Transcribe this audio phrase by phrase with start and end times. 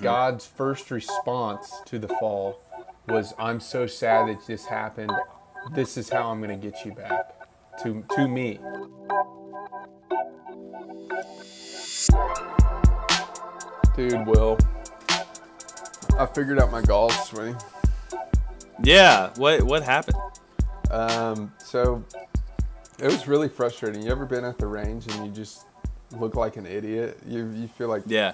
[0.00, 2.60] God's first response to the fall
[3.08, 5.12] was, "I'm so sad that this happened.
[5.72, 7.32] This is how I'm going to get you back
[7.82, 8.60] to to me."
[13.96, 14.58] Dude, Will,
[16.18, 17.56] I figured out my golf swing.
[18.82, 19.32] Yeah.
[19.36, 20.18] What what happened?
[20.90, 22.04] Um, so
[22.98, 24.02] it was really frustrating.
[24.02, 25.64] You ever been at the range and you just
[26.12, 27.18] look like an idiot?
[27.26, 28.32] You you feel like Yeah.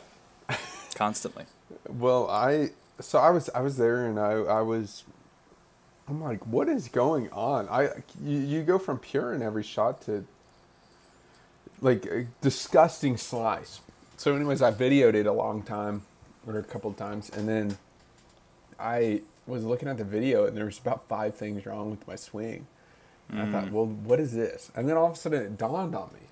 [1.02, 1.46] Constantly.
[1.88, 2.70] Well, I
[3.00, 5.02] so I was I was there and I I was
[6.08, 7.68] I'm like, what is going on?
[7.68, 7.88] I
[8.22, 10.24] you, you go from pure in every shot to
[11.80, 13.80] like a disgusting slice.
[14.16, 16.02] So, anyways, I videoed it a long time
[16.46, 17.78] or a couple of times, and then
[18.78, 22.14] I was looking at the video and there was about five things wrong with my
[22.14, 22.68] swing.
[23.28, 23.72] And I thought, mm.
[23.72, 24.70] well, what is this?
[24.76, 26.26] And then all of a sudden it dawned on me.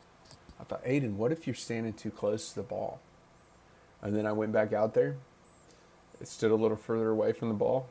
[0.60, 3.00] I thought, Aidan, what if you're standing too close to the ball?
[4.02, 5.16] And then I went back out there.
[6.20, 7.88] It stood a little further away from the ball.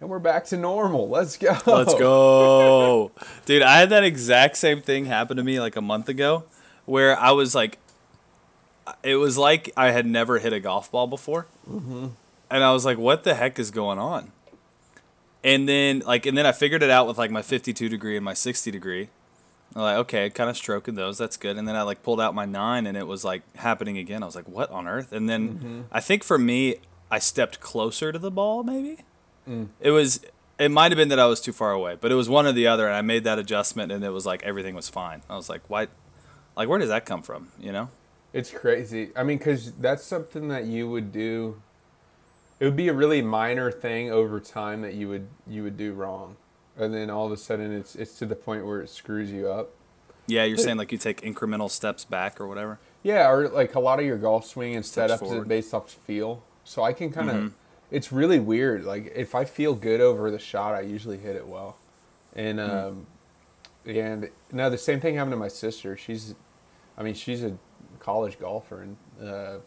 [0.00, 1.08] And we're back to normal.
[1.08, 1.56] Let's go.
[1.66, 3.12] Let's go.
[3.46, 6.44] Dude, I had that exact same thing happen to me like a month ago
[6.84, 7.78] where I was like,
[9.02, 11.46] it was like I had never hit a golf ball before.
[11.68, 12.08] Mm-hmm.
[12.50, 14.32] And I was like, what the heck is going on?
[15.42, 18.24] And then, like, and then I figured it out with like my 52 degree and
[18.24, 19.08] my 60 degree.
[19.82, 21.18] Like, okay, kind of stroking those.
[21.18, 21.56] That's good.
[21.56, 24.22] And then I like pulled out my nine and it was like happening again.
[24.22, 25.12] I was like, what on earth?
[25.12, 25.80] And then mm-hmm.
[25.92, 26.76] I think for me,
[27.10, 29.04] I stepped closer to the ball, maybe.
[29.48, 29.68] Mm.
[29.80, 30.24] It was,
[30.58, 32.52] it might have been that I was too far away, but it was one or
[32.52, 32.86] the other.
[32.86, 35.22] And I made that adjustment and it was like everything was fine.
[35.28, 35.88] I was like, why?
[36.56, 37.48] Like, where does that come from?
[37.60, 37.90] You know?
[38.32, 39.10] It's crazy.
[39.16, 41.60] I mean, because that's something that you would do.
[42.60, 45.92] It would be a really minor thing over time that you would you would do
[45.92, 46.36] wrong,
[46.78, 49.48] and then all of a sudden it's it's to the point where it screws you
[49.48, 49.70] up.
[50.26, 52.78] Yeah, you're saying like you take incremental steps back or whatever.
[53.02, 55.48] Yeah, or like a lot of your golf swing and Steps setups is forward.
[55.48, 56.42] based off feel.
[56.64, 57.36] So I can kind of.
[57.36, 57.52] Mhm.
[57.92, 58.84] It's really weird.
[58.84, 61.76] Like if I feel good over the shot, I usually hit it well,
[62.34, 62.70] and Hmm.
[62.70, 63.06] um,
[63.86, 65.96] and now the same thing happened to my sister.
[65.96, 66.34] She's,
[66.98, 67.56] I mean, she's a
[68.00, 69.58] college golfer, and uh,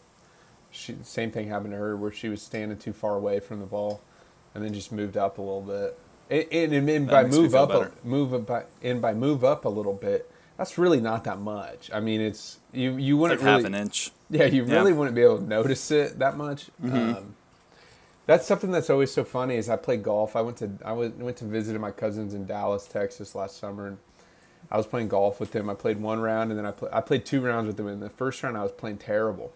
[0.72, 3.66] she same thing happened to her where she was standing too far away from the
[3.66, 4.02] ball,
[4.54, 5.98] and then just moved up a little bit.
[6.30, 9.70] And, and, and by move up, a, move up by, and by move up a
[9.70, 11.90] little bit, that's really not that much.
[11.94, 14.12] I mean, it's you you wouldn't like half an inch.
[14.30, 14.76] yeah, you Yeah.
[14.76, 16.68] really wouldn't be able to notice it that much.
[16.84, 16.96] Mm-hmm.
[17.18, 17.36] Um,
[18.28, 19.56] that's something that's always so funny.
[19.56, 20.36] Is I play golf.
[20.36, 23.88] I went to I went, went to visit my cousins in Dallas, Texas last summer,
[23.88, 23.98] and
[24.70, 25.68] I was playing golf with them.
[25.68, 27.88] I played one round, and then I play, I played two rounds with them.
[27.88, 29.52] In the first round, I was playing terrible,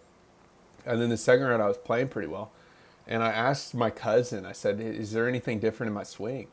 [0.84, 2.50] and then the second round, I was playing pretty well.
[3.06, 4.44] And I asked my cousin.
[4.46, 6.48] I said, "Is there anything different in my swing?"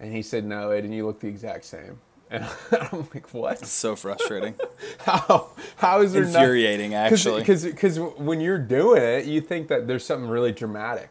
[0.00, 1.98] And he said, "No, Ed, and you look the exact same."
[2.30, 3.60] And I'm like, "What?
[3.60, 4.54] It's so frustrating.
[5.00, 5.50] How?
[5.76, 7.40] How is there nothing?" Infuriating, actually.
[7.42, 11.10] Because when you're doing it, you think that there's something really dramatic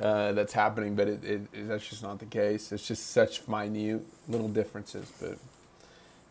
[0.00, 2.70] uh, that's happening, but it, it, it- that's just not the case.
[2.70, 5.10] It's just such minute little differences.
[5.20, 5.38] But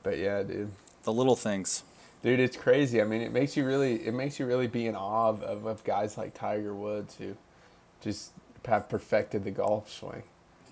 [0.03, 0.71] but yeah, dude,
[1.03, 1.83] the little things.
[2.21, 3.01] dude, it's crazy.
[3.01, 5.83] I mean, it makes you really it makes you really be in awe of, of
[5.83, 7.35] guys like Tiger Woods who
[8.01, 8.33] just
[8.65, 10.21] have perfected the golf swing.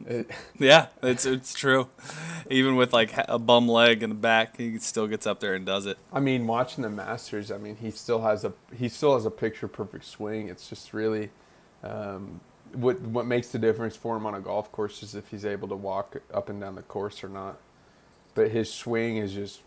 [0.05, 0.29] It,
[0.59, 1.87] Yeah, it's it's true.
[2.49, 5.65] Even with like a bum leg in the back, he still gets up there and
[5.65, 5.97] does it.
[6.13, 9.31] I mean, watching the Masters, I mean, he still has a he still has a
[9.31, 10.47] picture perfect swing.
[10.49, 11.29] It's just really
[11.83, 12.39] um,
[12.73, 15.67] what what makes the difference for him on a golf course is if he's able
[15.69, 17.57] to walk up and down the course or not.
[18.33, 19.61] But his swing is just.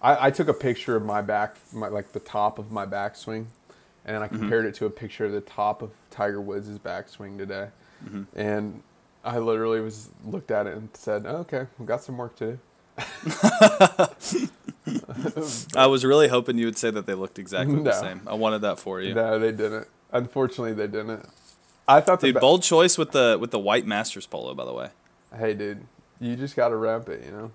[0.00, 3.46] I, I took a picture of my back, my, like the top of my backswing,
[4.04, 7.68] and I compared it to a picture of the top of Tiger Woods' backswing today,
[8.36, 8.82] and
[9.24, 12.52] I literally was looked at it and said, oh, "Okay, we've got some work to
[12.52, 12.58] do."
[15.76, 18.20] I was really hoping you would say that they looked exactly the same.
[18.26, 19.14] I wanted that for you.
[19.14, 19.88] No, they didn't.
[20.12, 21.26] Unfortunately, they didn't.
[21.88, 24.64] I thought the Dude, ba- bold choice with the with the white Masters polo, by
[24.64, 24.88] the way.
[25.36, 25.84] Hey, dude,
[26.20, 27.50] you just got to rep it, you know.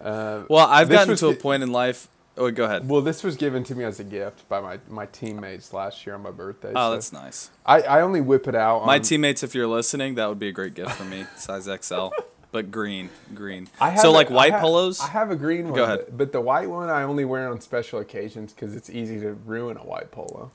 [0.00, 2.08] Uh, Well, I've gotten to a point in life.
[2.38, 2.88] Oh, go ahead.
[2.88, 6.14] well, this was given to me as a gift by my, my teammates last year
[6.14, 6.72] on my birthday.
[6.74, 7.50] Oh, so that's nice.
[7.64, 8.84] I, I only whip it out.
[8.84, 11.24] My on- teammates, if you're listening, that would be a great gift for me.
[11.36, 12.08] Size XL,
[12.52, 13.68] but green, green.
[13.80, 15.00] I have so a- like I white ha- polos.
[15.00, 15.74] I have a green one.
[15.74, 16.00] Go ahead.
[16.06, 19.32] But, but the white one I only wear on special occasions because it's easy to
[19.32, 20.50] ruin a white polo.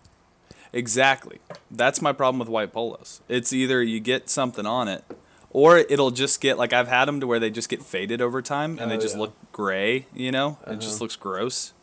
[0.73, 1.39] Exactly.
[1.69, 3.21] That's my problem with white polos.
[3.27, 5.03] It's either you get something on it,
[5.51, 8.41] or it'll just get like I've had them to where they just get faded over
[8.41, 9.21] time and Oh, they just yeah.
[9.21, 10.07] look gray.
[10.13, 10.75] You know, it Uh-huh.
[10.79, 11.73] just looks gross.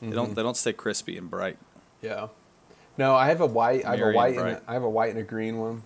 [0.00, 0.16] They Mm-hmm.
[0.16, 1.58] don't they don't stay crispy and bright.
[2.00, 2.28] Yeah.
[2.98, 3.84] No, I have a white.
[3.86, 4.36] I have a white.
[4.36, 4.62] and And a.
[4.70, 5.82] I have a white and a green one.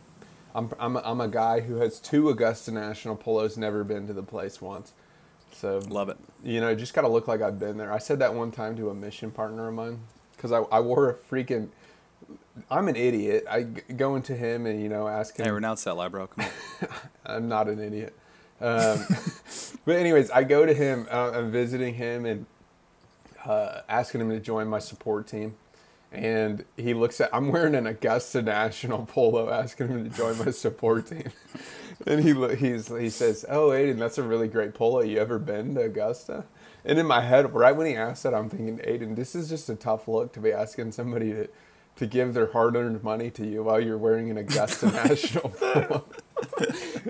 [0.55, 3.57] I'm I'm a, I'm a guy who has two Augusta National polos.
[3.59, 4.93] Never been to the place once.
[5.53, 6.17] So Love it.
[6.43, 7.93] you know, just got to look like I've been there.
[7.93, 10.01] I said that one time to a mission partner of mine
[10.37, 11.69] because I, I wore a freaking
[12.71, 13.45] I'm an idiot.
[13.49, 15.45] I go into him and you know ask him.
[15.45, 16.27] Hey, renounce that lie, bro.
[16.27, 16.89] Come on.
[17.27, 18.15] I'm not an idiot.
[18.61, 19.05] Um,
[19.85, 21.07] but anyways, I go to him.
[21.11, 22.47] Uh, I'm visiting him and
[23.45, 25.55] uh, asking him to join my support team.
[26.13, 27.31] And he looks at.
[27.33, 31.31] I'm wearing an Augusta National polo, asking him to join my support team.
[32.07, 35.01] And he lo- he's he says, "Oh, Aidan, that's a really great polo.
[35.01, 36.45] You ever been to Augusta?"
[36.85, 39.71] And in my head, right when he asked that, I'm thinking, Aidan, this is just
[39.71, 41.49] a tough look to be asking somebody to
[41.97, 46.05] to give their hard-earned money to you while you're wearing an Augusta National polo.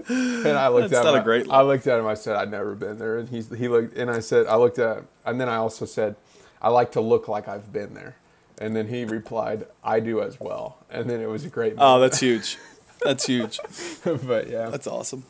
[0.09, 1.21] and I looked That's at not him.
[1.21, 2.07] a great I looked at him.
[2.07, 4.79] I said, "I'd never been there." And he's he looked, and I said, "I looked
[4.79, 6.17] at," and then I also said,
[6.63, 8.17] "I like to look like I've been there."
[8.59, 11.75] And then he replied, "I do as well." And then it was a great.
[11.79, 12.59] Oh, that's huge.
[13.03, 13.59] That's huge.
[14.05, 15.25] but yeah, That's awesome.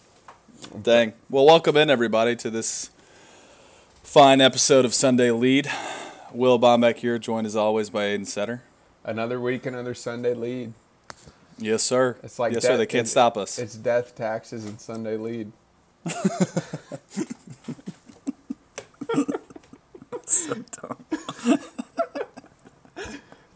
[0.82, 1.14] Dang.
[1.28, 2.90] Well, welcome in everybody to this
[4.02, 5.70] fine episode of Sunday Lead.
[6.32, 8.62] Will Bombeck here, joined as always by Aidan Setter.
[9.06, 10.74] Another week, another Sunday lead.
[11.58, 12.18] Yes, sir.
[12.22, 12.76] It's like yes, death- sir.
[12.76, 13.58] They can't stop us.
[13.58, 15.52] It's death, taxes, and Sunday lead.
[20.26, 20.98] so dumb.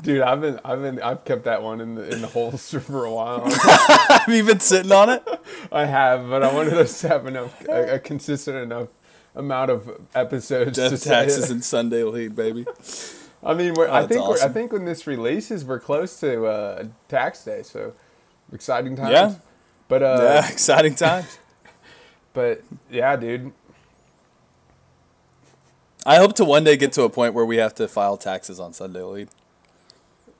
[0.03, 3.05] Dude, I've been, I've been, I've kept that one in the in the holster for
[3.05, 3.45] a while.
[3.51, 5.23] Have you been sitting on it?
[5.71, 8.89] I have, but I wanted us to have enough, a, a consistent enough
[9.35, 11.53] amount of episodes to Death, say taxes, it.
[11.53, 12.65] and Sunday Lead, baby.
[13.43, 16.85] I mean, we're, I think we're, I think when this releases, we're close to uh,
[17.09, 17.95] tax day, so
[18.53, 19.13] exciting times.
[19.13, 19.35] Yeah.
[19.89, 21.39] But uh, yeah, exciting times.
[22.35, 23.53] but yeah, dude.
[26.07, 28.59] I hope to one day get to a point where we have to file taxes
[28.59, 29.29] on Sunday Lead.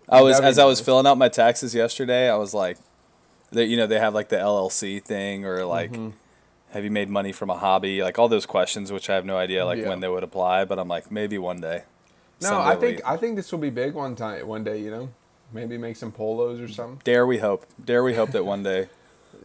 [0.09, 2.29] I was as I was filling out my taxes yesterday.
[2.31, 2.79] I was like,
[3.53, 6.11] they, you know, they have like the LLC thing or like, Mm-hmm.
[6.73, 8.03] have you made money from a hobby?
[8.03, 9.89] Like all those questions, which I have no idea like Yeah.
[9.89, 10.65] when they would apply.
[10.65, 11.85] But I'm like, maybe one day.
[12.41, 13.01] No, Sunday I think.
[13.07, 14.81] I think this will be big one time, one day.
[14.81, 15.09] You know,
[15.53, 17.01] maybe make some polos or something.
[17.05, 17.67] Dare we hope?
[17.83, 18.89] Dare we hope that one day?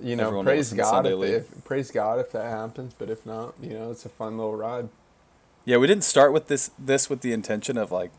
[0.03, 2.94] You know, praise God if, if praise God if that happens.
[2.94, 4.89] But if not, you know, it's a fun little ride.
[5.63, 8.12] Yeah, we didn't start with this this with the intention of like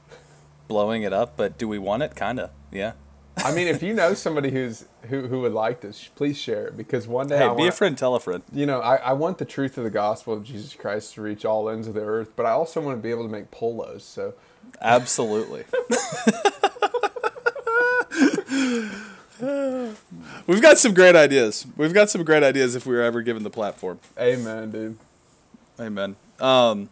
[0.68, 2.16] blowing it up, but do we want it?
[2.16, 2.50] Kinda.
[2.72, 2.92] Yeah.
[3.38, 6.76] I mean, if you know somebody who's who, who would like this, please share it
[6.76, 8.42] because one day Hey, I be a friend, tell a friend.
[8.52, 11.44] You know, I, I want the truth of the gospel of Jesus Christ to reach
[11.44, 14.02] all ends of the earth, but I also want to be able to make polos.
[14.04, 14.34] So
[14.80, 15.64] Absolutely.
[20.46, 21.66] We've got some great ideas.
[21.76, 23.98] We've got some great ideas if we were ever given the platform.
[24.18, 24.98] amen, dude.
[25.78, 26.16] Amen.
[26.40, 26.88] Um,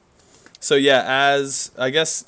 [0.61, 2.25] so yeah, as I guess.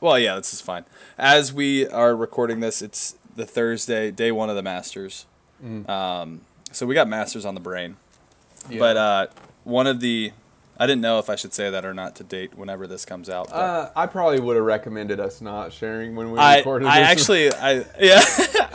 [0.00, 0.84] Well, yeah, this is fine.
[1.18, 5.26] As we are recording this, it's the Thursday, day one of the Masters.
[5.86, 6.40] Um,
[6.72, 7.96] so we got Masters on the brain.
[8.70, 8.78] Yeah.
[8.78, 9.26] But uh,
[9.64, 10.32] one of the,
[10.80, 13.28] I didn't know if I should say that or not to date whenever this comes
[13.28, 13.52] out.
[13.52, 17.52] Uh, I probably would have recommended us not sharing when we I, recorded I actually,
[17.54, 18.22] I yeah,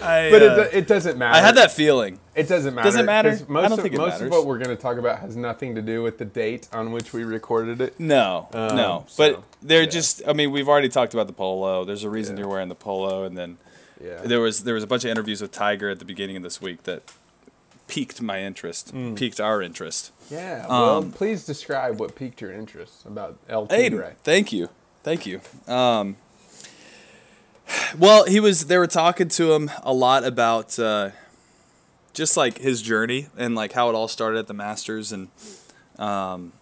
[0.03, 1.35] I, but uh, it, it doesn't matter.
[1.35, 2.19] I had that feeling.
[2.35, 2.87] It doesn't matter.
[2.87, 3.31] Doesn't matter?
[3.31, 4.21] 'cause I Most don't of, think it most matters.
[4.27, 6.91] of what we're going to talk about has nothing to do with the date on
[6.91, 7.99] which we recorded it.
[7.99, 9.89] No, Um, no, so, but they're yeah.
[9.89, 10.21] just.
[10.27, 11.85] I mean, we've already talked about the polo.
[11.85, 12.41] There's a reason Yeah.
[12.41, 13.57] you're wearing the polo, and then
[14.03, 14.19] Yeah.
[14.23, 16.61] there was there was a bunch of interviews with Tiger at the beginning of this
[16.61, 17.01] week that
[17.87, 19.15] piqued my interest, Mm.
[19.15, 20.11] piqued our interest.
[20.29, 20.65] Yeah.
[20.67, 24.15] Well, Um, please describe what piqued your interest about El Aidan, Tigre.
[24.23, 24.69] thank you,
[25.03, 25.41] thank you.
[25.67, 26.17] Um,
[27.97, 28.65] well, he was.
[28.67, 31.11] They were talking to him a lot about uh,
[32.13, 35.29] just like his journey and like how it all started at the Masters, and
[35.97, 36.53] um,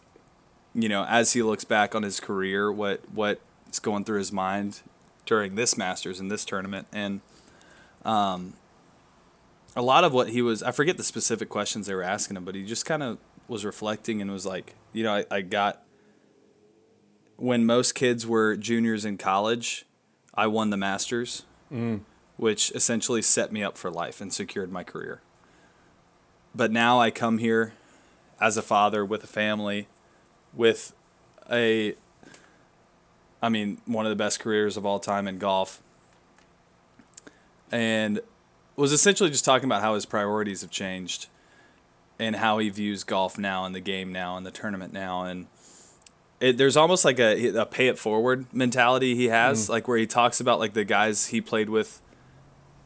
[0.74, 4.80] you know, as he looks back on his career, what what's going through his mind
[5.26, 7.22] during this Masters and this tournament, and
[8.06, 8.54] um,
[9.76, 10.64] a lot of what he was.
[10.64, 13.66] I forget the specific questions they were asking him, but he just kind of was
[13.66, 15.84] reflecting and was like, you know, I, I got
[17.38, 19.86] when most kids were juniors in college,
[20.34, 22.02] I won the Masters, mm.
[22.38, 25.22] which essentially set me up for life and secured my career.
[26.56, 27.74] But now I come here
[28.40, 29.88] as a father with a family,
[30.54, 30.94] with
[31.52, 31.96] a,
[33.42, 35.82] I mean, one of the best careers of all time in golf.
[37.72, 38.22] And
[38.76, 41.28] was essentially just talking about how his priorities have changed
[42.20, 45.24] and how he views golf now and the game now and the tournament now.
[45.24, 45.48] And
[46.40, 49.70] it, there's almost like a, a pay it forward mentality he has mm.
[49.70, 52.02] like where he talks about like the guys he played with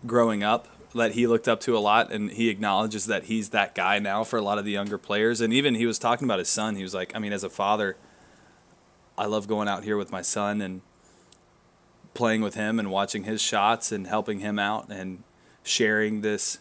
[0.05, 2.11] growing up that he looked up to a lot.
[2.11, 5.41] And he acknowledges that he's that guy now for a lot of the younger players.
[5.41, 6.75] And even he was talking about his son.
[6.75, 7.97] He was like i mean as a father
[9.17, 10.81] i love going out here with my son and
[12.13, 15.23] playing with him and watching his shots and helping him out and
[15.67, 16.59] sharing this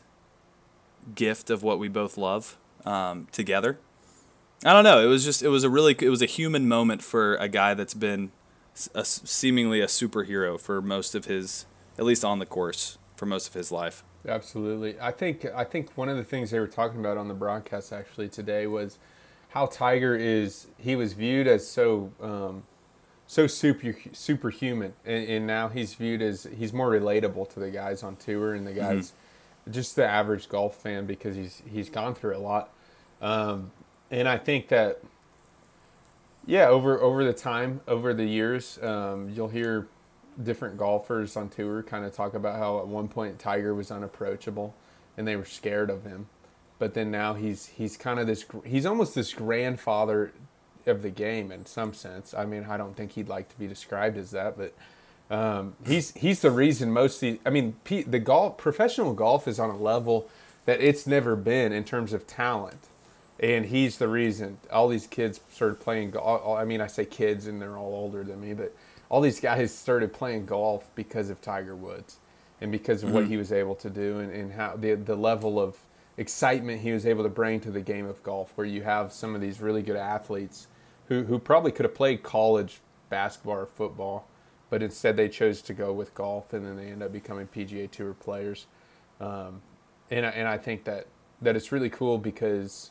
[1.14, 3.78] gift of what we both love um, together.
[4.64, 5.02] I don't know.
[5.02, 7.74] It was just it was a really it was a human moment for a guy
[7.74, 8.32] that's been
[8.94, 11.66] a, seemingly a superhero for most of his
[11.98, 14.02] at least on the course for most of his life.
[14.26, 14.98] Absolutely.
[15.00, 17.92] I think I think one of the things they were talking about on the broadcast
[17.92, 18.98] actually today was
[19.50, 22.62] how Tiger is he was viewed as so um,
[23.26, 28.02] so super superhuman and, and now he's viewed as he's more relatable to the guys
[28.02, 28.96] on tour and the Mm-hmm.
[28.96, 29.12] guys
[29.70, 32.70] just the average golf fan because he's he's gone through a lot.
[33.20, 33.72] Um,
[34.10, 35.00] and I think that
[36.46, 39.88] yeah, over over the time, over the years, um, you'll hear
[40.42, 44.74] different golfers on tour kind of talk about how at one point Tiger was unapproachable,
[45.16, 46.28] and they were scared of him,
[46.78, 50.32] but then now he's he's kind of this he's almost this grandfather
[50.86, 52.34] of the game in some sense.
[52.34, 54.74] I mean, I don't think he'd like to be described as that, but
[55.34, 59.70] um, he's he's the reason most the, I mean, the golf professional golf is on
[59.70, 60.28] a level
[60.66, 62.88] that it's never been in terms of talent
[63.38, 66.58] and he's the reason all these kids started playing golf.
[66.58, 68.74] I mean, I say kids, and they're all older than me, but
[69.08, 72.16] all these guys started playing golf because of Tiger Woods,
[72.60, 75.60] and because of what he was able to do, and, and how the the level
[75.60, 75.76] of
[76.16, 78.52] excitement he was able to bring to the game of golf.
[78.54, 80.66] Where you have some of these really good athletes
[81.08, 84.26] who who probably could have played college basketball or football,
[84.70, 87.90] but instead they chose to go with golf, and then they end up becoming PGA
[87.90, 88.66] Tour players.
[89.20, 89.62] Um,
[90.10, 91.06] and I- and I think that
[91.42, 92.90] that it's really cool because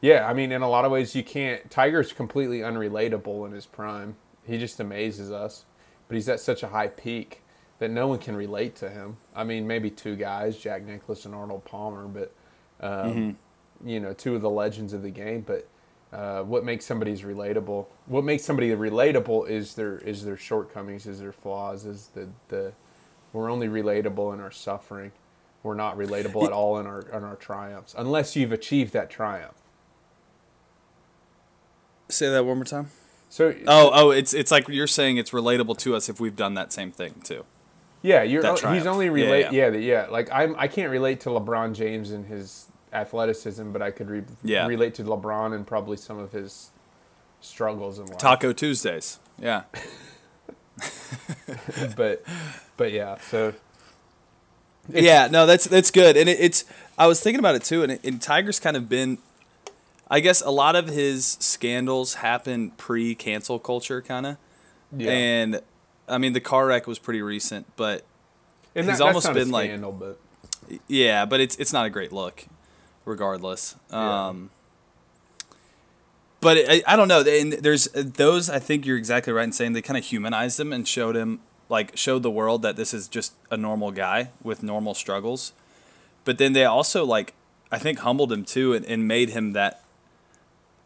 [0.00, 1.70] yeah, I mean, in a lot of ways, you can't.
[1.70, 4.16] Tiger's completely unrelatable in his prime.
[4.46, 5.64] He just amazes us,
[6.08, 7.40] but he's at such a high peak
[7.78, 9.16] that no one can relate to him.
[9.34, 12.32] I mean, maybe two guys, Jack Nicklaus and Arnold Palmer, but
[12.80, 13.36] um,
[13.84, 15.40] you know, two of the legends of the game.
[15.40, 15.66] But
[16.14, 17.86] uh, what makes somebody's relatable?
[18.06, 22.72] What makes somebody relatable is their is their shortcomings, is their flaws, is the the.
[23.32, 25.10] We're only relatable in our suffering.
[25.64, 29.54] We're not relatable at all in our in our triumphs, unless you've achieved that triumph.
[32.08, 32.90] Say that one more time.
[33.28, 36.54] So Oh, oh, it's it's like you're saying it's relatable to us if we've done
[36.54, 37.44] that same thing too.
[38.02, 38.86] yeah, you're that he's triumph.
[38.86, 39.68] only relate yeah.
[39.68, 43.82] yeah yeah, yeah like I'm I can't relate to LeBron James and his athleticism, but
[43.82, 44.66] I could re- Yeah.
[44.66, 46.70] relate to LeBron and probably some of his
[47.40, 48.18] struggles in life.
[48.18, 49.18] Taco Tuesdays.
[49.38, 49.64] Yeah.
[51.96, 52.22] but
[52.76, 53.54] but yeah, so
[54.92, 56.64] yeah, no, that's that's good, and it, it's.
[56.98, 59.18] I was thinking about it too, and, it, and Tiger's kind of been.
[60.10, 64.36] I guess a lot of his scandals happen pre-cancel culture, kind of,
[64.96, 65.60] yeah, and
[66.08, 68.04] I mean the car wreck was pretty recent, but
[68.74, 70.18] and he's that- almost been, a like- but
[70.88, 72.46] yeah, but it's it's not a great look,
[73.04, 73.74] regardless.
[73.90, 74.28] Yeah.
[74.28, 74.50] Um,
[76.40, 77.22] but I, I don't know.
[77.22, 78.50] And there's those.
[78.50, 81.40] I think you're exactly right in saying they kind of humanized him and showed him
[81.70, 85.52] like showed the world that this is just a normal guy with normal struggles.
[86.24, 87.32] But then they also like
[87.72, 89.82] I think humbled him too and, and made him that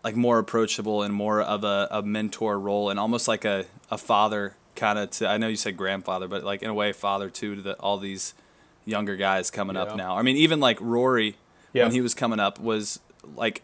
[0.04, 3.98] like more approachable and more of a, a mentor role and almost like a, a
[3.98, 7.30] father kind of to I know you said grandfather, but like in a way father
[7.30, 8.32] too to the, all these
[8.84, 9.82] younger guys coming Yeah.
[9.82, 10.16] up now.
[10.16, 11.34] I mean even like Rory
[11.72, 11.84] Yeah.
[11.84, 13.00] when he was coming up was
[13.36, 13.62] like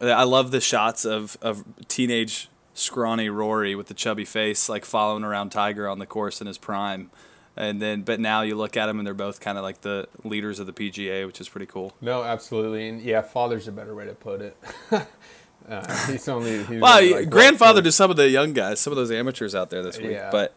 [0.00, 5.24] I love the shots of, of teenage scrawny Rory with the chubby face like following
[5.24, 7.10] around Tiger on the course in his prime.
[7.56, 10.08] And then but now you look at them and they're both kind of like the
[10.24, 11.94] leaders of the PGA, which is pretty cool.
[12.02, 14.56] no, absolutely, and yeah, father's a better way to put it.
[14.90, 18.98] uh, he's only he's only, like, grandfather to some of the young guys, some of
[18.98, 20.10] those amateurs out there this week.
[20.10, 20.30] Yeah.
[20.30, 20.52] But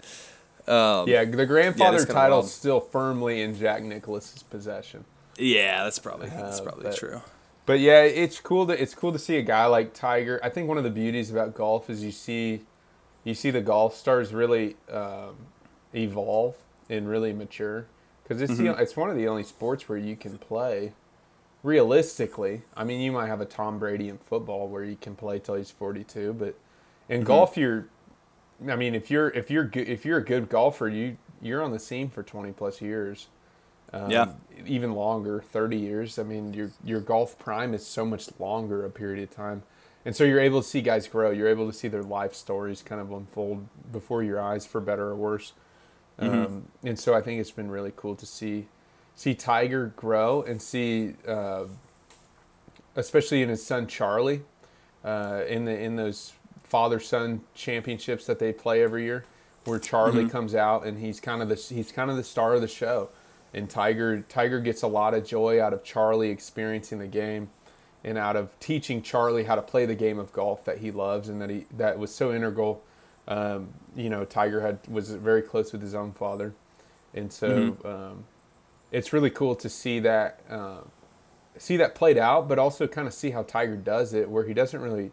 [0.67, 5.05] um, yeah, the grandfather kinda title's still firmly in Jack Nicklaus's possession.
[5.39, 7.21] Yeah, that's probably that's Uh, probably but- true.
[7.65, 10.39] But yeah, it's cool to it's cool to see a guy like Tiger.
[10.43, 12.61] I think one of the beauties about golf is you see,
[13.23, 15.35] you see the golf stars really um,
[15.93, 16.55] evolve
[16.89, 17.85] and really mature
[18.23, 20.93] because it's the, it's one of the only sports where you can play
[21.61, 22.63] realistically.
[22.75, 25.55] I mean, you might have a Tom Brady in football where you can play till
[25.55, 26.55] he's forty two, but
[27.07, 27.85] in golf you're.
[28.67, 31.79] I mean, if you're if you're if you're a good golfer, you you're on the
[31.79, 33.27] scene for twenty plus years
[33.93, 34.31] um, Yeah.
[34.65, 36.19] even longer, 30 years.
[36.19, 39.63] I mean, your your golf prime is so much longer a period of time,
[40.05, 41.31] and so you're able to see guys grow.
[41.31, 45.07] You're able to see their life stories kind of unfold before your eyes, for better
[45.09, 45.53] or worse.
[46.19, 48.67] Um, and so I think it's been really cool to see
[49.15, 51.65] see Tiger grow and see, uh,
[52.95, 54.41] especially in his son Charlie,
[55.03, 59.25] uh, in the in those father son championships that they play every year,
[59.65, 62.61] where Charlie comes out and he's kind of the he's kind of the star of
[62.61, 63.09] the show,
[63.53, 67.49] and Tiger Tiger gets a lot of joy out of Charlie experiencing the game,
[68.03, 71.29] and out of teaching Charlie how to play the game of golf that he loves
[71.29, 72.83] and that he that was so integral.
[73.27, 76.53] Um, you know, Tiger had was very close with his own father,
[77.13, 78.25] and so um,
[78.91, 80.81] it's really cool to see that uh,
[81.57, 84.53] see that played out, but also kind of see how Tiger does it, where he
[84.53, 85.11] doesn't really,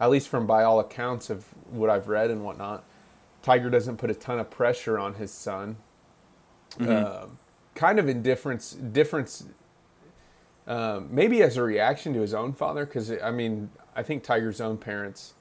[0.00, 2.84] at least from by all accounts of what I've read and whatnot,
[3.42, 5.76] Tiger doesn't put a ton of pressure on his son.
[6.80, 7.26] Uh,
[7.76, 9.44] kind of indifference, difference,
[10.66, 14.60] um, maybe as a reaction to his own father, because I mean, I think Tiger's
[14.60, 15.34] own parents,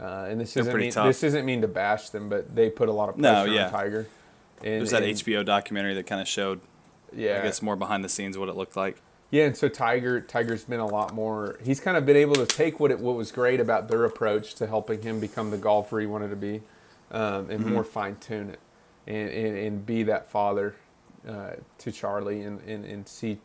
[0.00, 1.06] uh, and this They're isn't mean, tough.
[1.06, 3.66] this isn't mean to bash them, but they put a lot of No, pressure yeah.
[3.66, 4.06] on Tiger.
[4.58, 6.60] And, There's that and- HBO documentary that kind of showed,
[7.14, 8.96] yeah, I guess, more behind the scenes what it looked like.
[9.30, 11.58] Yeah, and so Tiger Tiger's been a lot more.
[11.62, 14.54] He's kind of been able to take what it, what was great about their approach
[14.54, 16.62] to helping him become the golfer he wanted to be,
[17.10, 18.60] um, and more fine tune it,
[19.06, 20.76] and, and and be that father
[21.26, 23.38] uh, to Charlie, and, and, and see,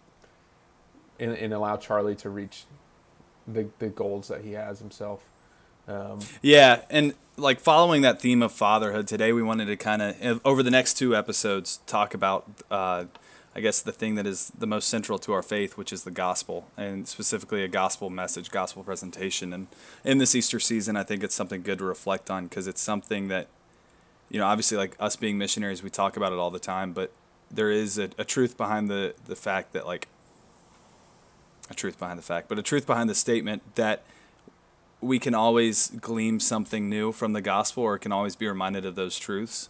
[1.19, 2.65] and, and allow Charlie to reach
[3.47, 5.23] the the goals that he has himself.
[5.87, 10.41] Um, Yeah, and like following that theme of fatherhood today, we wanted to kind of
[10.45, 13.05] over the next two episodes talk about, uh,
[13.55, 16.11] I guess, the thing that is the most central to our faith, which is the
[16.11, 19.53] gospel, and specifically a gospel message, gospel presentation.
[19.53, 19.67] And
[20.05, 23.27] in this Easter season, I think it's something good to reflect on because it's something
[23.29, 23.47] that,
[24.29, 27.11] you know, obviously, like us being missionaries, we talk about it all the time, but
[27.53, 30.07] there is a, a truth behind the the fact that like
[31.69, 34.03] a truth behind the fact, but a truth behind the statement that
[34.99, 38.95] we can always glean something new from the gospel or can always be reminded of
[38.95, 39.69] those truths.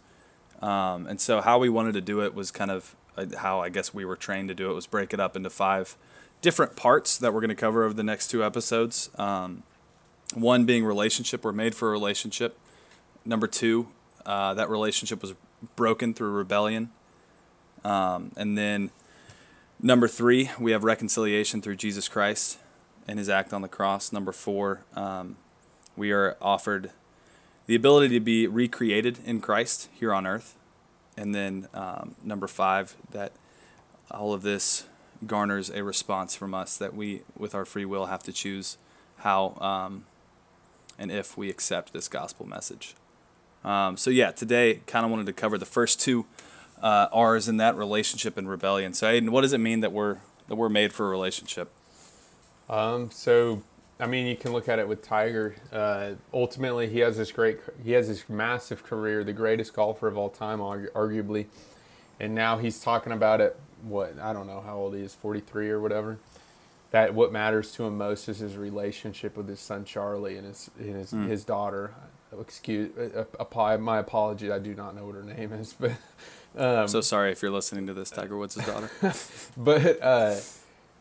[0.61, 3.69] Um, and so, how we wanted to do it was kind of uh, how I
[3.69, 5.95] guess we were trained to do it was break it up into five
[6.41, 9.09] different parts that we're going to cover over the next two episodes.
[9.17, 9.63] Um,
[10.33, 12.57] one being relationship, we're made for a relationship.
[13.25, 13.87] Number two,
[14.25, 15.33] uh, that relationship was
[15.75, 16.89] broken through rebellion.
[17.83, 18.91] Um, and then
[19.81, 22.59] number three, we have reconciliation through Jesus Christ
[23.07, 24.11] and his act on the cross.
[24.11, 25.37] Number four, um,
[25.95, 26.91] we are offered
[27.65, 30.55] the ability to be recreated in Christ here on earth.
[31.17, 33.33] And then um, number five, that
[34.09, 34.85] all of this
[35.27, 38.77] garners a response from us that we, with our free will, have to choose
[39.17, 40.05] how um,
[40.97, 42.95] and if we accept this gospel message.
[43.63, 46.25] Um, so, yeah, today kind of wanted to cover the first two
[46.81, 48.93] uh, R's in that relationship and rebellion.
[48.93, 50.17] So, Aidan, what does it mean that we're
[50.47, 51.71] that we're made for a relationship?
[52.69, 53.63] Um, so,
[53.99, 55.55] I mean, you can look at it with Tiger.
[55.71, 60.17] Uh, ultimately, he has this great, he has this massive career, the greatest golfer of
[60.17, 61.45] all time, arguably.
[62.19, 63.59] And now he's talking about it.
[63.83, 66.17] What I don't know how old he is, forty three or whatever.
[66.91, 70.69] That what matters to him most is his relationship with his son Charlie and his
[70.77, 71.93] and his, his daughter.
[72.39, 74.51] Excuse, uh, my apology.
[74.51, 75.91] I do not know what her name is, but
[76.57, 78.89] I'm so sorry if you're listening to this, Tiger Woods' daughter.
[79.57, 80.37] but uh,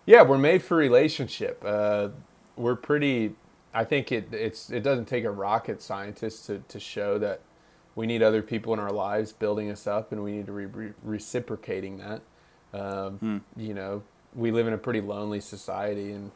[0.07, 1.63] yeah, we're made for relationship.
[1.65, 2.09] Uh,
[2.57, 3.35] we're pretty.
[3.73, 7.41] I think it it's it doesn't take a rocket scientist to, to show that
[7.95, 10.67] we need other people in our lives building us up, and we need to be
[10.67, 12.23] re- reciprocating that.
[12.73, 14.03] Um, You know,
[14.35, 16.33] we live in a pretty lonely society, and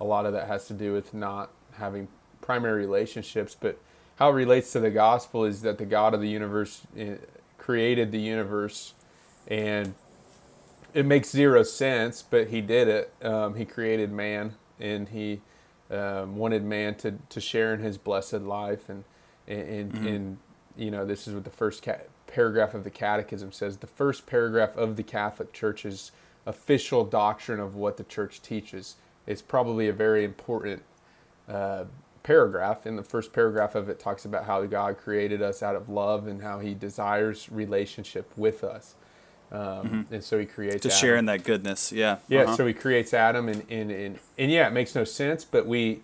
[0.00, 2.08] a lot of that has to do with not having
[2.42, 3.56] primary relationships.
[3.58, 3.78] But
[4.18, 7.16] how it relates to the gospel is that the God of the universe eh,
[7.56, 8.94] created the universe,
[9.46, 9.94] and
[10.92, 13.12] it makes zero sense, but he did it.
[13.22, 15.40] Um, he created man, and he
[15.90, 18.88] um, wanted man to, to share in his blessed life.
[18.88, 19.04] And
[19.46, 20.38] and, and
[20.76, 23.78] you know, this is what the first ca- paragraph of the Catechism says.
[23.78, 26.12] The first paragraph of the Catholic Church's
[26.44, 28.96] official doctrine of what the Church teaches.
[29.26, 30.82] It's probably a very important
[31.48, 31.84] uh,
[32.28, 32.86] paragraph.
[32.86, 36.26] In the first paragraph of it, talks about how God created us out of love
[36.26, 38.94] and how He desires relationship with us.
[39.50, 40.98] Um, And so He creates to Adam.
[41.00, 41.90] share in that goodness.
[41.90, 42.18] Yeah.
[42.28, 42.56] Yeah, Uh-huh.
[42.56, 46.02] so he creates Adam, and, and, and, and yeah, it makes no sense, but we,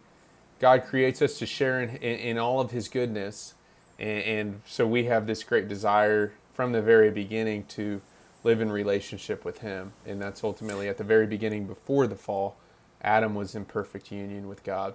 [0.60, 3.52] God creates us to share in, in, in all of his goodness.
[3.98, 8.00] And, and so we have this great desire from the very beginning to
[8.44, 9.92] live in relationship with him.
[10.06, 12.56] And that's ultimately at the very beginning before the fall,
[13.02, 14.94] Adam was in perfect union with God.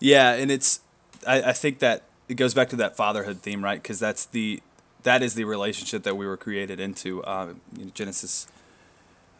[0.00, 0.80] Yeah, and it's
[1.26, 3.82] I, I think that it goes back to that fatherhood theme, right?
[3.82, 4.62] Because that's the
[5.02, 7.24] that is the relationship that we were created into.
[7.26, 8.46] Um, you know, Genesis,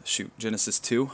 [0.03, 1.11] shoot, Genesis two,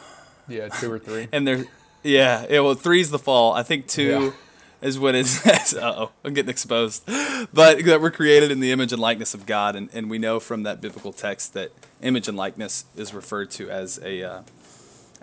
[0.47, 1.27] Yeah, two or three.
[1.33, 1.65] and there,
[2.03, 2.59] yeah, yeah.
[2.61, 3.53] Well, three's the fall.
[3.53, 4.33] I think two
[4.81, 7.05] is when it says, "Uh oh, I'm getting exposed,"
[7.53, 10.39] but that we're created in the image and likeness of God, and and we know
[10.39, 14.41] from that biblical text that image and likeness is referred to as a uh,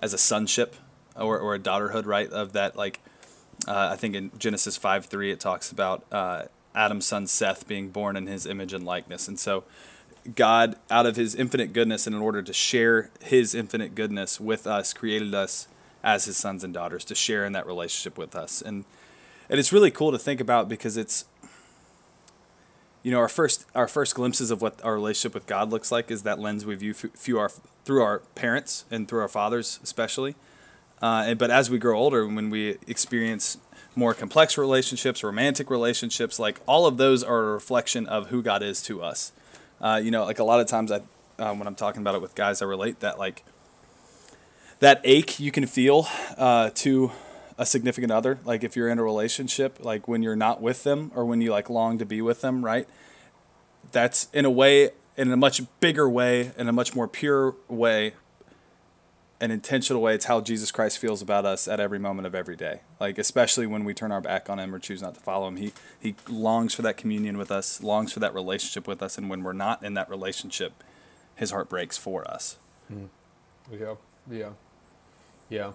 [0.01, 0.77] as a sonship
[1.17, 2.31] or or a daughterhood, right?
[2.31, 3.01] Of that like.
[3.67, 6.45] Uh, I think in Genesis 5 3, it talks about uh,
[6.75, 9.29] Adam's son Seth being born in his image and likeness.
[9.29, 9.65] And so,
[10.35, 14.67] God, out of his infinite goodness, and in order to share his infinite goodness with
[14.67, 15.69] us, created us
[16.03, 18.63] as his sons and daughters to share in that relationship with us.
[18.63, 18.85] And,
[19.49, 21.25] and it's really cool to think about because it's,
[23.03, 26.11] you know, our first our first glimpses of what our relationship with God looks like
[26.11, 27.51] is that lens we view through our
[27.85, 30.37] through our parents and through our fathers especially.
[31.03, 33.59] Uh, and, but as we grow older, when we experience
[33.95, 38.63] more complex relationships, romantic relationships, like all of those are a reflection of who God
[38.63, 39.33] is to us.
[39.81, 41.01] Uh, you know, like a lot of times I,
[41.39, 43.45] uh, when I'm talking about it with guys, I relate that like
[44.79, 46.07] that ache you can feel
[46.39, 47.11] uh, to
[47.59, 48.39] a significant other.
[48.45, 51.51] Like if you're in a relationship, like when you're not with them or when you
[51.51, 52.89] like long to be with them, right?
[53.91, 58.15] That's in a way, in a much bigger way, in a much more pure way,
[59.43, 60.15] an intentional way.
[60.15, 62.83] It's how Jesus Christ feels about us at every moment of every day.
[63.01, 65.57] Like especially when we turn our back on Him or choose not to follow Him,
[65.57, 69.29] He He longs for that communion with us, longs for that relationship with us, and
[69.29, 70.85] when we're not in that relationship,
[71.35, 72.57] His heart breaks for us.
[72.91, 73.09] Mm.
[73.73, 73.95] Yeah,
[74.31, 74.51] yeah,
[75.51, 75.73] yeah,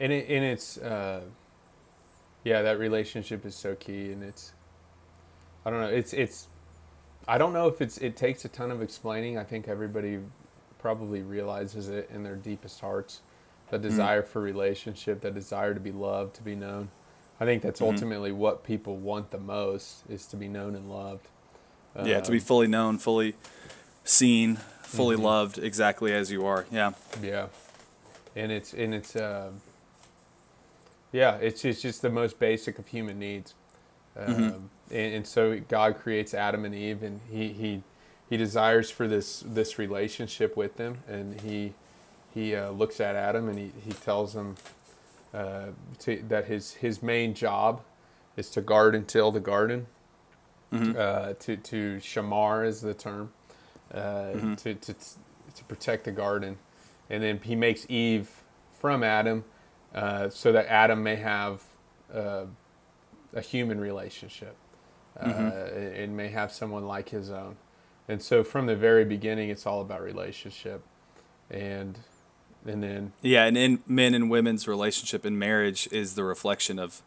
[0.00, 1.20] and it and it's uh,
[2.42, 4.52] yeah that relationship is so key, and it's
[5.64, 6.48] I don't know, it's it's
[7.28, 9.38] I don't know if it's it takes a ton of explaining.
[9.38, 10.18] I think everybody
[10.86, 13.20] probably realizes it in their deepest hearts
[13.70, 13.88] the mm-hmm.
[13.88, 14.30] desire mm-hmm.
[14.30, 16.88] for relationship the desire to be loved to be known
[17.40, 17.92] i think that's mm-hmm.
[17.92, 21.26] ultimately what people want the most is to be known and loved
[22.04, 23.34] yeah um, to be um, fully known fully
[24.04, 25.24] seen fully mm-hmm.
[25.24, 27.48] loved exactly as you are yeah yeah
[28.36, 29.50] and it's and it's uh,
[31.10, 33.54] yeah it's, it's just the most basic of human needs
[34.16, 34.40] mm-hmm.
[34.40, 37.82] um, and, and so god creates adam and eve and he he
[38.28, 41.74] he desires for this this relationship with them, and he
[42.34, 44.56] he uh, looks at Adam and he, he tells him
[45.32, 45.66] uh,
[46.00, 47.82] to, that his his main job
[48.36, 49.86] is to guard and till the garden.
[50.72, 50.98] Mm-hmm.
[50.98, 53.32] Uh, to to shamar is the term
[53.94, 54.54] uh, mm-hmm.
[54.56, 56.58] to, to to protect the garden,
[57.08, 59.44] and then he makes Eve from Adam
[59.94, 61.62] uh, so that Adam may have
[62.12, 62.46] uh,
[63.32, 64.56] a human relationship
[65.22, 66.00] mm-hmm.
[66.02, 67.56] and may have someone like his own.
[68.08, 70.82] And so from the very beginning, it's all about relationship,
[71.50, 71.98] and
[72.64, 77.02] and then yeah, and in men and women's relationship in marriage is the reflection of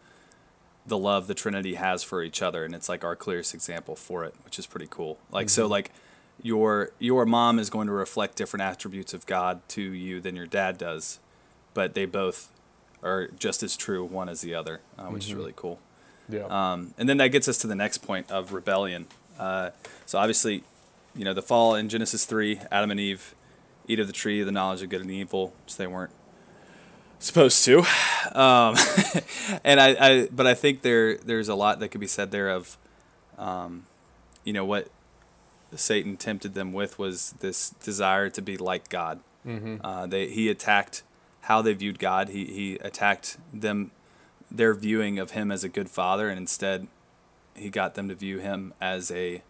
[0.86, 4.26] the love the Trinity has for each other, and it's like our clearest example for
[4.26, 5.18] it, which is pretty cool.
[5.32, 5.62] Like mm-hmm.
[5.62, 5.92] so, like
[6.42, 10.48] your your mom is going to reflect different attributes of God to you than your
[10.48, 11.20] dad does,
[11.74, 12.52] but they both
[13.02, 15.32] are just as true one as the other, uh, which mm-hmm.
[15.32, 15.80] is really cool.
[16.28, 16.46] Yeah.
[16.50, 19.08] Um, and then that gets us to the next point of rebellion.
[19.40, 19.72] Uh,
[20.06, 20.64] so obviously,
[21.20, 23.36] you know, the fall in Genesis 3, Adam and Eve
[23.90, 26.14] eat of the tree of the knowledge of good and evil, which they weren't
[27.20, 27.80] supposed to.
[28.32, 28.78] Um,
[29.66, 32.50] and I, I, but I think there, there's a lot that could be said there
[32.50, 32.78] of,
[33.38, 33.86] um,
[34.46, 34.88] you know, what
[35.76, 39.20] Satan tempted them with was this desire to be like God.
[39.46, 39.86] Mm-hmm.
[39.86, 41.04] Uh, they, he attacked
[41.42, 42.30] how they viewed God.
[42.30, 43.92] He, he attacked them,
[44.50, 46.88] their viewing of him as a good father, and instead
[47.56, 49.42] he got them to view him as a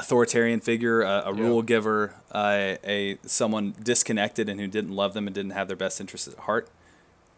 [0.00, 5.26] authoritarian figure, a, a rule giver, uh, a someone disconnected and who didn't love them
[5.26, 6.68] and didn't have their best interests at heart,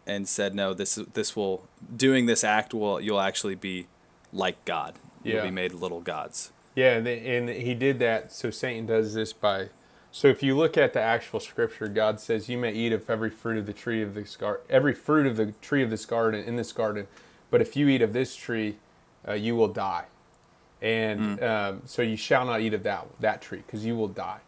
[0.07, 3.87] and said, "No, this this will doing this act will you'll actually be
[4.31, 4.95] like God.
[5.23, 5.43] You'll yeah.
[5.43, 8.31] be made little gods." Yeah, and, and he did that.
[8.31, 9.69] So Satan does this by.
[10.11, 13.29] So if you look at the actual scripture, God says, "You may eat of every
[13.29, 16.43] fruit of the tree of this garden, every fruit of the tree of this garden
[16.43, 17.07] in this garden,
[17.51, 18.77] but if you eat of this tree,
[19.27, 20.05] uh, you will die."
[20.83, 21.43] And mm.
[21.43, 24.41] um, so you shall not eat of that that tree because you will die.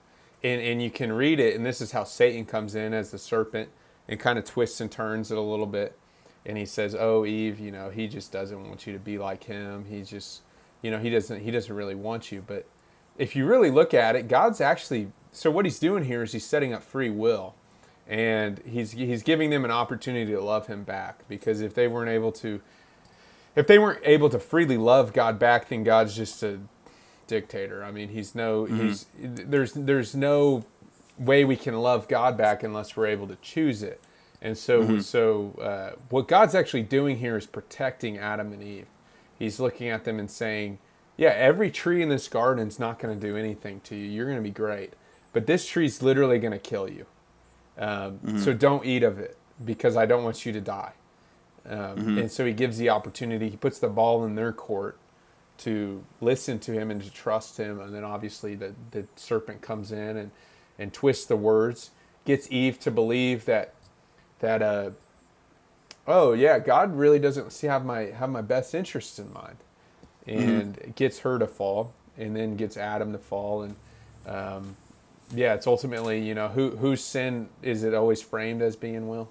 [0.44, 3.18] And and you can read it and this is how satan comes in as the
[3.18, 3.70] serpent
[4.08, 5.98] and kind of twists and turns it a little bit.
[6.46, 9.46] And he says oh eve you know he just doesn't want you to be like
[9.46, 9.86] him.
[9.90, 10.42] He's just
[10.82, 12.44] you know he doesn't he doesn't really want you.
[12.46, 12.66] But
[13.18, 16.46] if you really look at it god's actually so what he's doing here is he's
[16.46, 17.56] setting up free will.
[18.08, 22.12] And he's he's giving them an opportunity to love him back because if they weren't
[22.12, 22.62] able to
[23.56, 26.60] if they weren't able to freely love God back, then God's just a
[27.28, 27.84] dictator.
[27.84, 28.88] I mean, he's no mm-hmm.
[28.88, 30.66] he's there's there's no
[31.18, 34.02] way we can love God back unless we're able to choose it.
[34.42, 35.00] And so mm-hmm.
[35.00, 38.88] so uh, what God's actually doing here is protecting Adam and Eve.
[39.38, 40.80] He's looking at them and saying,
[41.18, 44.06] "Yeah, every tree in this garden is not going to do anything to you.
[44.06, 44.94] You're going to be great,
[45.34, 47.06] but this tree's literally going to kill you.
[47.78, 48.40] Um, mm-hmm.
[48.40, 50.94] So don't eat of it because I don't want you to die."
[51.68, 52.18] Um, mm-hmm.
[52.20, 54.98] And so he gives the opportunity, he puts the ball in their court
[55.60, 57.80] to listen to him and to trust him.
[57.80, 60.32] And then obviously the, the serpent comes in and,
[60.78, 61.92] and twists the words,
[62.26, 63.74] gets Eve to believe that,
[64.40, 64.92] that, uh,
[66.08, 69.58] oh yeah, God really doesn't see have my, have my best interests in mind
[70.28, 70.92] and mm-hmm.
[70.92, 73.64] gets her to fall and then gets Adam to fall.
[73.64, 73.76] And,
[74.28, 74.76] um,
[75.34, 79.30] yeah, it's ultimately, you know, who, whose sin is it always framed as being, Will?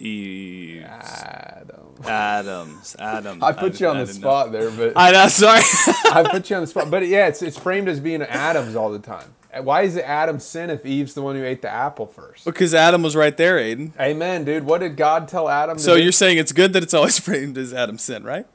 [0.00, 0.84] Eves.
[0.84, 1.86] Adam.
[2.04, 2.96] Adams.
[2.98, 3.42] Adam.
[3.42, 4.58] I put I you on the spot know.
[4.58, 5.28] there, but I know.
[5.28, 5.60] Sorry.
[6.12, 8.90] I put you on the spot, but yeah, it's it's framed as being Adams all
[8.90, 9.34] the time.
[9.62, 12.44] why is it Adam's sin if Eve's the one who ate the apple first?
[12.44, 13.94] Because Adam was right there, Aidan.
[13.98, 14.64] Amen, dude.
[14.64, 15.78] What did God tell Adam?
[15.78, 16.02] So do?
[16.02, 18.46] you're saying it's good that it's always framed as Adam's sin, right?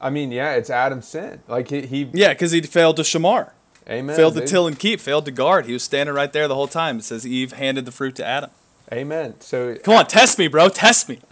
[0.00, 1.42] I mean, yeah, it's Adam's sin.
[1.46, 3.52] Like he, he Yeah, because he failed to shamar,
[3.88, 4.16] Amen.
[4.16, 5.66] failed to till and keep, failed to guard.
[5.66, 6.98] He was standing right there the whole time.
[6.98, 8.50] It says Eve handed the fruit to Adam.
[8.92, 9.40] Amen.
[9.40, 10.68] So, Come on, test me, bro.
[10.68, 11.20] Test me.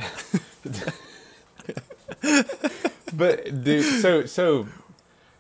[3.13, 4.69] but dude, so so,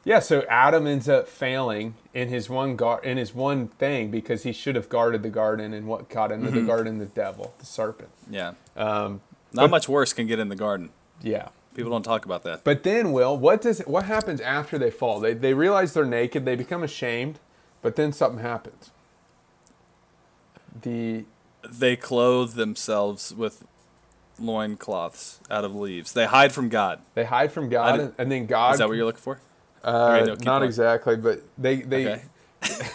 [0.04, 0.18] yeah.
[0.20, 4.52] So Adam ends up failing in his one gar- in his one thing because he
[4.52, 6.56] should have guarded the garden, and what got into Mm-hmm.
[6.56, 6.98] the garden?
[6.98, 8.10] The devil, the serpent.
[8.30, 8.54] Yeah.
[8.76, 9.20] Um,
[9.52, 10.90] Not much worse can get in the garden.
[11.22, 11.48] yeah.
[11.74, 12.64] People don't talk about that.
[12.64, 15.20] But then, Will, what does what happens after they fall?
[15.20, 16.44] They they realize they're naked.
[16.44, 17.38] They become ashamed,
[17.82, 18.90] but then something happens.
[20.82, 21.24] The
[21.70, 23.64] They clothe themselves with
[24.38, 26.12] loincloths out of leaves.
[26.12, 27.00] They hide from God.
[27.14, 28.74] they hide from God, did- and, then God.
[28.74, 29.40] Is that what you're looking for?
[29.82, 30.62] Uh, no, not going.
[30.64, 32.06] exactly, but they they.
[32.06, 32.22] Okay.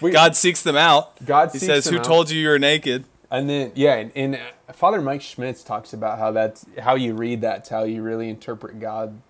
[0.00, 1.24] we- God seeks them out.
[1.24, 4.34] God He says, "Who out." told you you were naked?" And then yeah, and, and
[4.36, 8.28] uh, Father Mike Schmitz talks about how that's how you read that's how you really
[8.28, 9.20] interpret God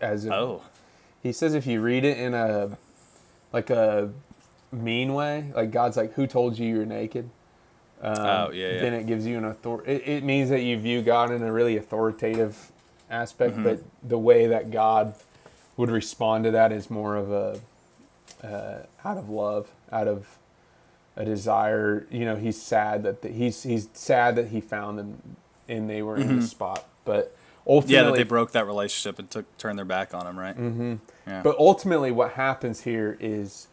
[0.00, 0.62] as a, Oh,
[1.22, 2.76] he says if you read it in a
[3.52, 4.10] like a
[4.72, 7.30] mean way, like God's like who told you you're naked?
[8.02, 8.80] Um, Oh, yeah, yeah.
[8.80, 9.82] Then it gives you an author.
[9.86, 12.70] It, it means that you view God in a really authoritative
[13.10, 13.62] aspect, Mm-hmm.
[13.64, 15.14] but the way that God
[15.76, 17.60] would respond to that is more of a
[18.46, 20.36] uh, out of love, out of
[21.16, 22.06] a desire.
[22.10, 25.36] You know, he's sad that the, he's he's sad that he found them
[25.68, 27.34] and they were in the spot, but
[27.66, 28.04] ultimately, Mm-hmm.
[28.06, 30.56] yeah, that they broke that relationship and took turned their back on him, right?
[30.56, 30.94] Mm-hmm.
[31.26, 31.42] Yeah.
[31.42, 33.66] But ultimately, what happens here is,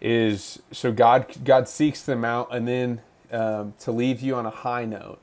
[0.00, 3.00] is so God God seeks them out, and then
[3.32, 5.20] um, to leave you on a high note.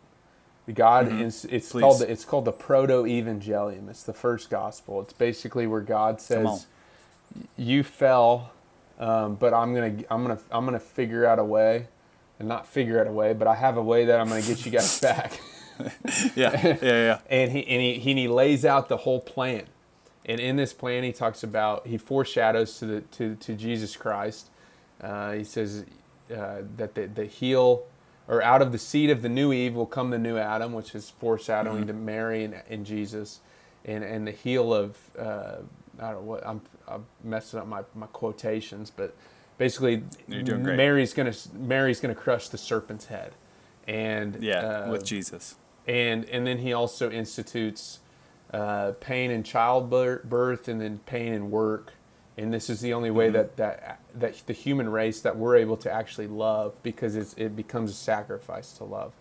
[0.74, 1.78] God is it's Mm-hmm.
[1.78, 1.82] Please.
[1.82, 3.90] called the, it's called the proto evangelium.
[3.90, 5.02] It's the first gospel.
[5.02, 6.68] It's basically where God says,
[7.58, 8.52] "You fell,
[9.00, 11.88] um, but I'm gonna I'm gonna I'm gonna figure out a way,
[12.40, 14.66] and not figure out a way, but I have a way that I'm gonna get
[14.66, 15.42] you guys back."
[16.36, 17.20] yeah, yeah, yeah.
[17.30, 19.66] and he and he, and he lays out the whole plan
[20.26, 24.50] and in this plan he talks about he foreshadows to the to, to jesus christ
[25.02, 25.84] uh, he says
[26.34, 27.84] uh, that the, the heel
[28.28, 30.96] or out of the seed of the new eve will come the new adam which
[30.96, 33.40] is foreshadowing to mary and, and jesus
[33.86, 35.58] and and the heel of uh,
[36.00, 39.16] i don't know what i'm, I'm messing up my, my quotations but
[39.58, 40.78] basically You're doing great.
[40.78, 43.34] mary's gonna mary's gonna crush the serpent's head
[43.88, 45.56] and Yeah, uh, with Jesus.
[45.88, 48.00] and and then he also institutes
[48.54, 51.94] uh, pain in childbirth and then pain in work
[52.38, 53.18] and this is the only Mm-hmm.
[53.18, 57.34] way that, that that the human race that we're able to actually love because it's,
[57.36, 59.14] it becomes a sacrifice to love.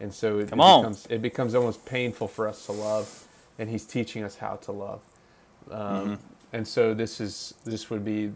[0.00, 3.26] And so it, it becomes it becomes almost painful for us to love
[3.58, 5.00] and he's teaching us how to love.
[5.70, 6.14] Um, Mm-hmm.
[6.52, 8.32] and so this is this would be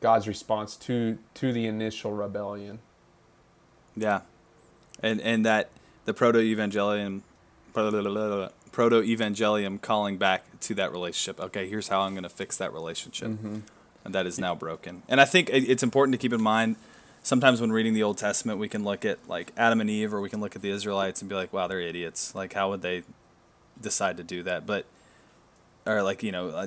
[0.00, 2.80] God's response to to the initial rebellion.
[3.96, 4.22] Yeah,
[5.02, 5.70] and and that
[6.06, 7.22] the proto evangelium,
[8.72, 11.40] proto evangelium calling back to that relationship.
[11.40, 13.58] Okay, here's how I'm going to fix that relationship, Mm-hmm.
[14.04, 15.02] and that is now broken.
[15.08, 16.76] And I think it's important to keep in mind.
[17.22, 20.20] Sometimes when reading the Old Testament, we can look at like Adam and Eve, or
[20.20, 22.34] we can look at the Israelites and be like, "Wow, they're idiots!
[22.34, 23.02] Like, how would they
[23.80, 24.86] decide to do that?" But
[25.84, 26.66] or like you know, uh,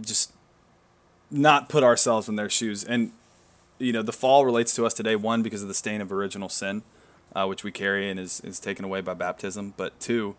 [0.00, 0.32] just
[1.30, 2.84] not put ourselves in their shoes.
[2.84, 3.12] And
[3.78, 5.16] you know, the fall relates to us today.
[5.16, 6.82] One, because of the stain of original sin,
[7.34, 9.74] uh, which we carry and is is taken away by baptism.
[9.76, 10.36] But two,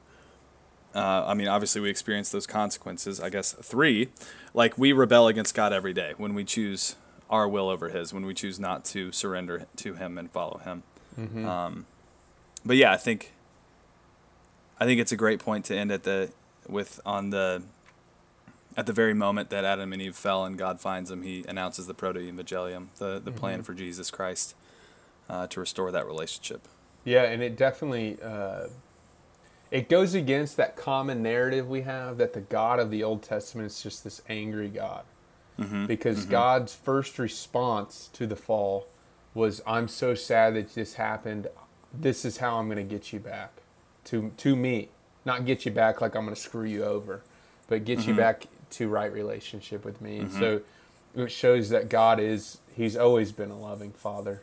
[0.96, 3.20] uh, I mean, obviously we experience those consequences.
[3.20, 4.10] I guess three,
[4.54, 6.96] like we rebel against God every day when we choose
[7.30, 10.84] our will over His, when we choose not to surrender to Him and follow Him.
[11.46, 11.86] Um,
[12.66, 13.34] but yeah, I think
[14.80, 16.32] I think it's a great point to end at the
[16.68, 17.64] with on the
[18.78, 21.88] at the very moment that Adam and Eve fell and God finds them, He announces
[21.88, 24.56] the proto evangelium, the the plan for Jesus Christ
[25.30, 26.68] uh, to restore that relationship.
[27.04, 28.68] Yeah, and it definitely uh,
[29.76, 33.68] it goes against that common narrative we have that the God of the Old Testament
[33.68, 35.04] is just this angry God.
[35.60, 35.86] Mm-hmm.
[35.86, 36.32] Because mm-hmm.
[36.32, 38.88] God's first response to the fall
[39.34, 41.48] was, "I'm so sad that this happened.
[41.94, 43.52] This is how I'm going to get you back
[44.06, 44.90] to to me.
[45.26, 47.22] Not get you back like I'm going to screw you over,
[47.68, 48.18] but get you mm-hmm.
[48.18, 50.62] back to right relationship with me." And so
[51.18, 54.42] it shows that God is He's always been a loving Father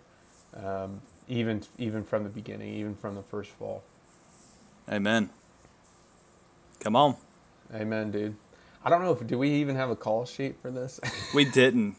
[0.54, 3.82] um, even even from the beginning, even from the first fall.
[4.88, 5.30] Amen.
[6.80, 7.16] Come on.
[7.74, 8.36] Amen, dude.
[8.84, 11.00] I don't know if do we even have a call sheet for this?
[11.34, 11.96] We didn't.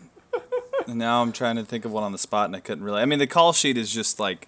[0.88, 3.02] and now I'm trying to think of one on the spot, and I couldn't really.
[3.02, 4.48] I mean, the call sheet is just like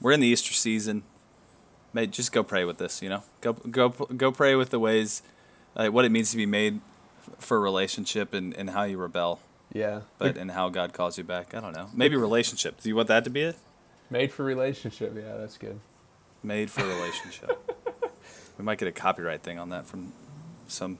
[0.00, 1.02] we're in the Easter season.
[1.92, 3.02] Mate, just go pray with this.
[3.02, 5.22] You know, go go go pray with the ways,
[5.76, 6.80] like what it means to be made
[7.38, 9.40] for relationship and, and how you rebel.
[9.72, 10.02] Yeah.
[10.18, 11.54] but and how God calls you back.
[11.54, 11.88] I don't know.
[11.92, 12.80] Maybe relationship.
[12.80, 13.56] Do you want that to be it?
[14.10, 15.14] Made for relationship.
[15.16, 15.80] Yeah, that's good.
[16.44, 17.58] Made for relationship.
[18.58, 20.12] we might get a copyright thing on that from
[20.68, 20.98] some.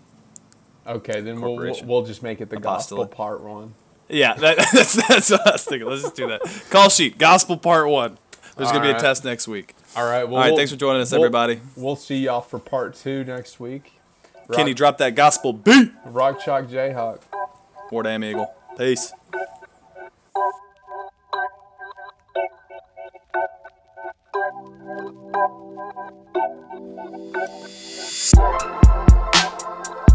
[0.86, 3.74] Okay, then we'll, we'll we'll just make it the gospel part one.
[4.08, 5.88] Yeah, that, that's that's what I was thinking.
[5.88, 6.40] Let's just do that.
[6.70, 8.18] Call sheet, gospel part one.
[8.56, 9.74] There's gonna be a test next week.
[9.96, 10.24] All right.
[10.24, 11.60] Well, All right, we'll- thanks for joining us, we'll- everybody.
[11.76, 13.92] We'll see y'all for part two next week.
[14.48, 15.90] Rock, Kenny, drop that gospel beat.
[16.04, 17.20] Rock Chalk Jayhawk.
[17.90, 18.52] War Damn Eagle.
[18.78, 19.12] Peace.
[25.04, 25.34] Thank
[30.08, 30.13] you.